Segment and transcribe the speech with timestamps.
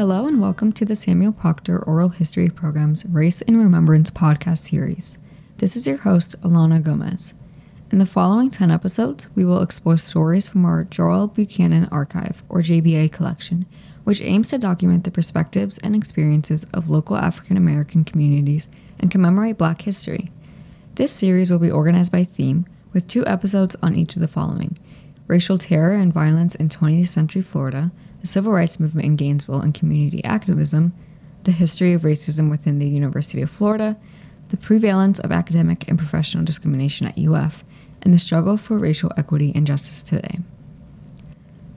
[0.00, 5.18] Hello and welcome to the Samuel Proctor Oral History Program's Race and Remembrance podcast series.
[5.58, 7.34] This is your host, Alana Gomez.
[7.92, 12.62] In the following 10 episodes, we will explore stories from our Joel Buchanan Archive, or
[12.62, 13.66] JBA collection,
[14.04, 19.58] which aims to document the perspectives and experiences of local African American communities and commemorate
[19.58, 20.32] Black history.
[20.94, 24.78] This series will be organized by theme, with two episodes on each of the following
[25.30, 29.72] Racial Terror and Violence in 20th Century Florida, the Civil Rights Movement in Gainesville and
[29.72, 30.92] Community Activism,
[31.44, 33.96] the History of Racism within the University of Florida,
[34.48, 37.62] the Prevalence of Academic and Professional Discrimination at UF,
[38.02, 40.40] and the struggle for racial equity and justice today.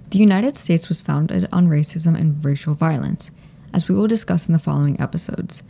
[0.09, 3.29] The United States was founded on racism and racial violence,
[3.71, 5.61] as we will discuss in the following episodes.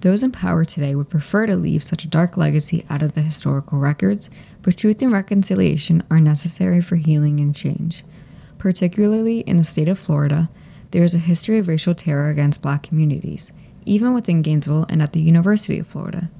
[0.00, 3.20] Those in power today would prefer to leave such a dark legacy out of the
[3.20, 4.30] historical records,
[4.62, 8.02] but truth and reconciliation are necessary for healing and change.
[8.56, 10.48] Particularly in the state of Florida,
[10.92, 13.52] there is a history of racial terror against black communities,
[13.84, 16.30] even within Gainesville and at the University of Florida.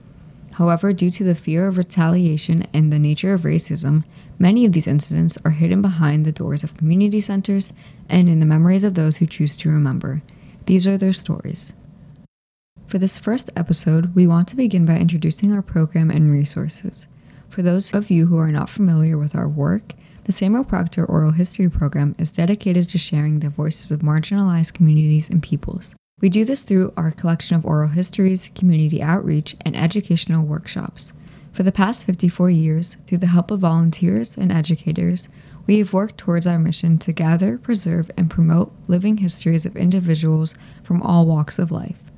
[0.53, 4.05] However, due to the fear of retaliation and the nature of racism,
[4.39, 7.73] many of these incidents are hidden behind the doors of community centers
[8.09, 10.23] and in the memories of those who choose to remember.
[10.67, 11.73] These are their stories.
[12.91, 17.07] For this first episode, we want to begin by introducing our program and resources.
[17.49, 19.93] For those of you who are not familiar with our work,
[20.25, 25.31] the Samuel Proctor Oral History Program is dedicated to sharing the voices of marginalized communities
[25.31, 25.95] and peoples.
[26.21, 31.13] We do this through our collection of oral histories, community outreach, and educational workshops.
[31.53, 35.29] For the past 54 years, through the help of volunteers and educators,
[35.65, 40.57] we have worked towards our mission to gather, preserve, and promote living histories of individuals
[40.83, 42.10] from all walks of life.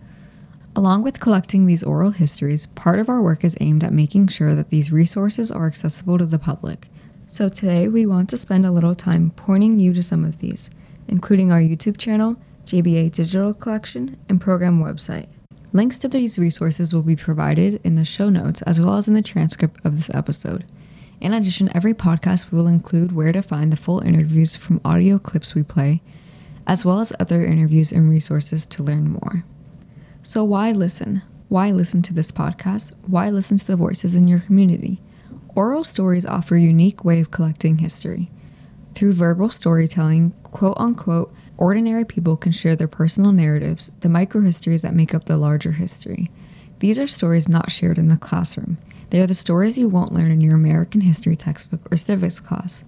[0.75, 4.55] Along with collecting these oral histories, part of our work is aimed at making sure
[4.55, 6.89] that these resources are accessible to the public.
[7.27, 10.71] So today we want to spend a little time pointing you to some of these,
[11.07, 15.29] including our YouTube channel, JBA Digital Collection, and program website.
[15.75, 19.15] Links to these resources will be provided in the show notes as well as in
[19.15, 20.65] the transcript of this episode.
[21.21, 25.55] In addition, every podcast will include where to find the full interviews from audio clips
[25.55, 26.01] we play,
[26.67, 29.45] as well as other interviews and resources to learn more.
[30.25, 31.23] So, why listen?
[31.49, 32.95] Why listen to this podcast?
[33.09, 35.01] Why listen to the voices in your community?
[35.57, 38.31] Oral stories offer a unique way of collecting history.
[38.95, 44.95] Through verbal storytelling, quote unquote, Ordinary people can share their personal narratives, the microhistories that
[44.95, 46.31] make up the larger history.
[46.79, 48.79] These are stories not shared in the classroom.
[49.11, 52.85] They are the stories you won't learn in your American history textbook or civics class.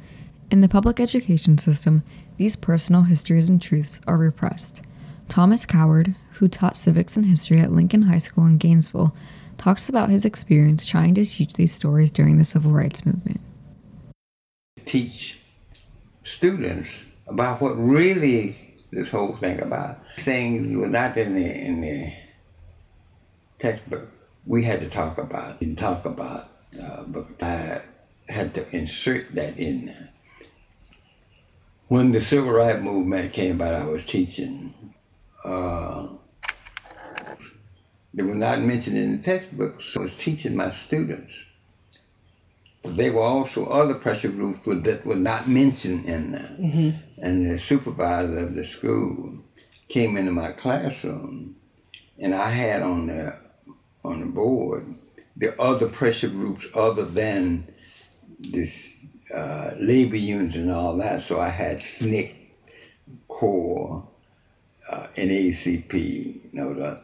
[0.52, 2.04] In the public education system,
[2.36, 4.82] these personal histories and truths are repressed.
[5.28, 9.14] Thomas Coward, who taught civics and history at Lincoln High School in Gainesville,
[9.58, 13.40] talks about his experience trying to teach these stories during the civil rights movement.
[14.84, 15.40] Teach
[16.22, 18.56] students about what really
[18.90, 19.98] this whole thing about.
[20.16, 22.12] Things were not in the in the
[23.58, 24.08] textbook.
[24.46, 26.48] We had to talk about and talk about,
[26.80, 27.78] uh, but I
[28.28, 30.10] had to insert that in there.
[31.88, 34.74] When the civil rights movement came about, I was teaching.
[35.44, 36.08] Uh,
[38.12, 41.46] they were not mentioned in the textbook, so I was teaching my students.
[42.84, 46.56] There were also other pressure groups that were not mentioned in there.
[46.60, 46.90] Mm-hmm.
[47.22, 49.34] And the supervisor of the school
[49.88, 51.56] came into my classroom,
[52.18, 53.32] and I had on the
[54.04, 54.96] on the board
[55.36, 57.66] the other pressure groups other than
[58.38, 61.22] this uh, labor unions and all that.
[61.22, 62.36] So I had SNCC,
[63.28, 64.06] CORE,
[64.90, 67.00] uh, NAACP, you know, the,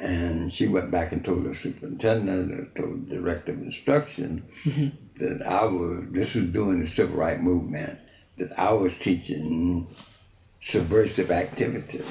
[0.00, 4.88] and she went back and told the superintendent, told the director of instruction, mm-hmm.
[5.18, 7.98] that I was, this was during the civil rights movement,
[8.36, 9.86] that I was teaching
[10.60, 12.10] subversive activities.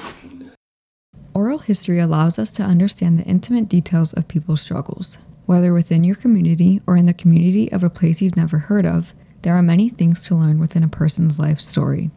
[1.34, 5.18] Oral history allows us to understand the intimate details of people's struggles.
[5.46, 9.14] Whether within your community or in the community of a place you've never heard of,
[9.42, 12.10] there are many things to learn within a person's life story.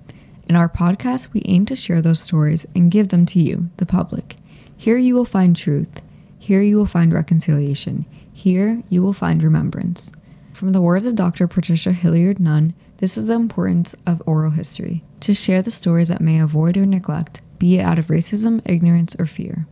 [0.49, 3.85] In our podcast, we aim to share those stories and give them to you, the
[3.85, 4.37] public.
[4.77, 6.01] Here you will find truth.
[6.39, 8.05] Here you will find reconciliation.
[8.31, 10.09] Here you will find remembrance.
[10.53, 11.49] From the words of Dr.
[11.49, 16.21] Patricia Hilliard Nunn, this is the importance of oral history to share the stories that
[16.21, 19.67] may avoid or neglect, be it out of racism, ignorance, or fear.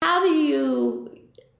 [0.00, 1.14] How do you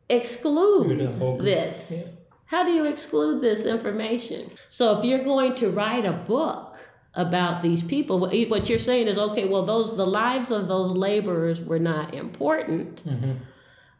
[0.08, 2.14] exclude this?
[2.46, 4.50] How do you exclude this information?
[4.70, 6.79] So, if you're going to write a book,
[7.14, 8.18] about these people.
[8.20, 13.04] What you're saying is okay well those the lives of those laborers were not important
[13.06, 13.32] mm-hmm.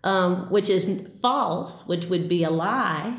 [0.05, 3.15] um, which is false which would be a lie.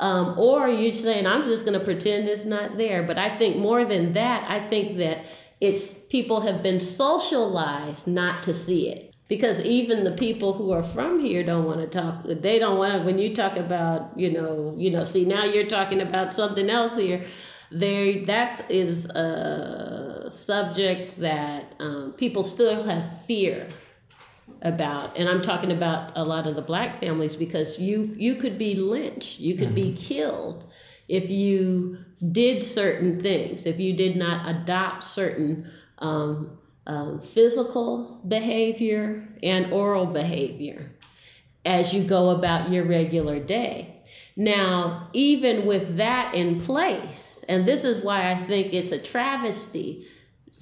[0.00, 3.02] Um, or you're saying i'm just going to pretend it's not there.
[3.02, 5.24] But i think more than that i think that
[5.60, 9.14] It's people have been socialized not to see it.
[9.28, 12.98] Because even the people who are from here don't want to talk they don't want
[12.98, 16.68] to when you talk about you know you know see now you're talking about something
[16.68, 17.22] else here
[17.70, 23.66] there that is a subject that um, people still have fear
[24.62, 28.58] about and i'm talking about a lot of the black families because you you could
[28.58, 29.92] be lynched you could mm-hmm.
[29.92, 30.66] be killed
[31.08, 31.96] if you
[32.32, 40.06] did certain things if you did not adopt certain um, um, physical behavior and oral
[40.06, 40.90] behavior
[41.64, 44.02] as you go about your regular day.
[44.36, 50.06] Now, even with that in place, and this is why I think it's a travesty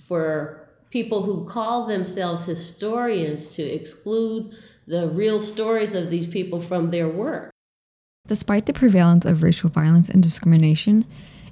[0.07, 4.57] for people who call themselves historians to exclude
[4.87, 7.51] the real stories of these people from their work.
[8.27, 11.05] Despite the prevalence of racial violence and discrimination,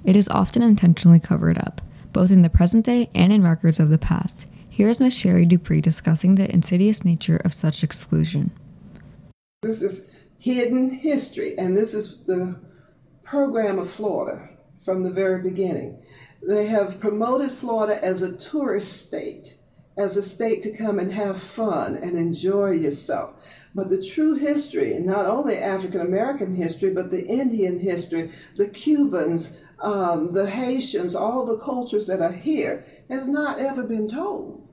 [0.03, 1.81] it is often intentionally covered up,
[2.13, 4.49] both in the present day and in records of the past.
[4.71, 5.15] Here is Ms.
[5.15, 8.51] Sherry DuPree discussing the insidious nature of such exclusion.
[9.61, 12.59] This is hidden history, and this is the
[13.23, 14.56] program of Florida
[14.87, 15.99] from the very beginning.
[16.41, 19.55] They have promoted Florida as a tourist state,
[19.97, 23.53] as a state to come and have fun and enjoy yourself.
[23.75, 29.59] But the true history, not only African American history, but the Indian history, the Cubans,
[29.81, 34.69] um, the Haitians, all the cultures that are here, has not ever been told.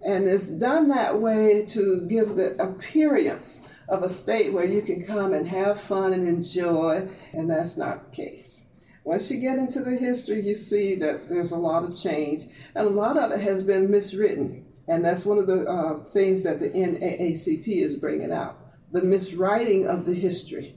[0.00, 5.04] And it's done that way to give the appearance of a state where you can
[5.04, 8.71] come and have fun and enjoy, and that's not the case.
[9.04, 12.44] Once you get into the history, you see that there's a lot of change,
[12.74, 14.64] and a lot of it has been miswritten.
[14.88, 18.56] And that's one of the uh, things that the NAACP is bringing out
[18.92, 20.74] the miswriting of the history.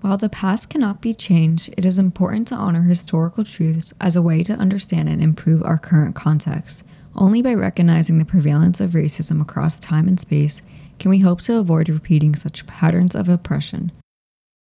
[0.00, 4.22] While the past cannot be changed, it is important to honor historical truths as a
[4.22, 6.84] way to understand and improve our current context.
[7.14, 10.62] Only by recognizing the prevalence of racism across time and space
[10.98, 13.92] can we hope to avoid repeating such patterns of oppression.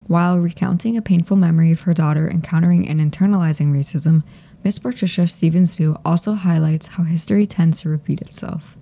[0.07, 4.23] While recounting a painful memory of her daughter encountering and internalizing racism,
[4.63, 8.77] Miss Patricia Stevens Due also highlights how history tends to repeat itself.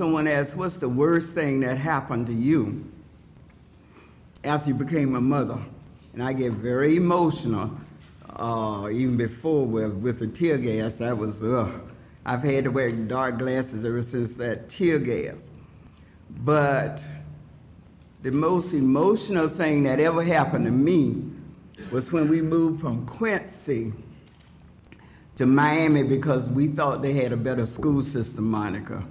[0.00, 2.90] Someone asks, What's the worst thing that happened to you
[4.42, 5.58] after you became a mother?
[6.14, 7.70] And I get very emotional,
[8.30, 10.94] uh, even before with, with the tear gas.
[10.94, 11.42] That was.
[12.24, 15.44] I've had to wear dark glasses ever since that tear gas.
[16.30, 17.04] But
[18.24, 21.22] the most emotional thing that ever happened to me
[21.92, 23.92] was when we moved from Quincy
[25.36, 29.04] to Miami because we thought they had a better school system, Monica.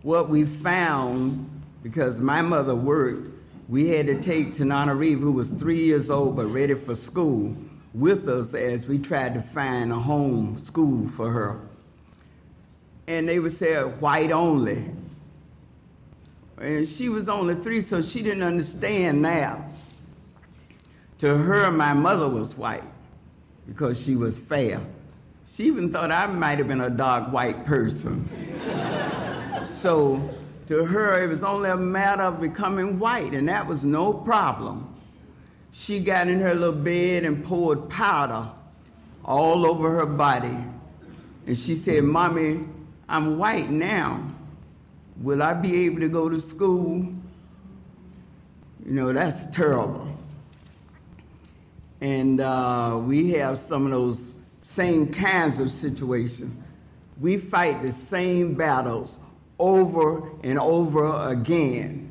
[0.00, 3.28] What we found, because my mother worked,
[3.68, 7.54] we had to take Tananarive, who was three years old but ready for school,
[7.92, 11.60] with us as we tried to find a home school for her
[13.10, 14.86] and they would say white only.
[16.60, 19.64] And she was only three, so she didn't understand now.
[21.18, 22.84] To her, my mother was white
[23.66, 24.80] because she was fair.
[25.50, 28.28] She even thought I might have been a dark white person.
[29.78, 30.30] so
[30.66, 34.94] to her, it was only a matter of becoming white, and that was no problem.
[35.72, 38.48] She got in her little bed and poured powder
[39.24, 40.56] all over her body.
[41.46, 42.60] And she said, Mommy,
[43.08, 44.30] I'm white now.
[45.20, 47.06] Will I be able to go to school?
[48.86, 50.08] You know, that's terrible.
[52.00, 56.56] And uh, we have some of those same kinds of situations.
[57.20, 59.18] We fight the same battles
[59.58, 62.06] over and over again.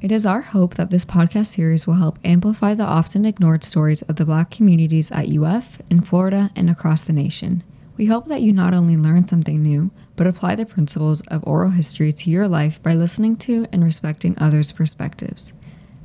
[0.00, 4.02] It is our hope that this podcast series will help amplify the often ignored stories
[4.02, 7.64] of the Black communities at UF, in Florida, and across the nation.
[7.96, 11.70] We hope that you not only learn something new, but apply the principles of oral
[11.70, 15.52] history to your life by listening to and respecting others' perspectives.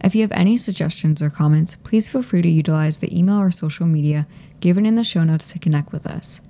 [0.04, 3.50] If you have any suggestions or comments, please feel free to utilize the email or
[3.50, 4.28] social media
[4.60, 6.42] given in the show notes to connect with us.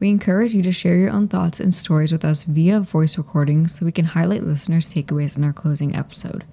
[0.00, 3.74] We encourage you to share your own thoughts and stories with us via voice recordings
[3.74, 6.44] so we can highlight listeners' takeaways in our closing episode.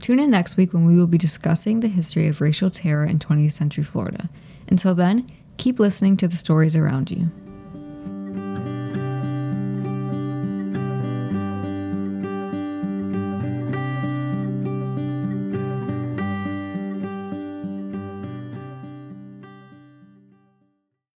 [0.00, 3.20] Tune in next week when we will be discussing the history of racial terror in
[3.20, 4.28] 20th century Florida.
[4.68, 7.30] Until then, keep listening to the stories around you.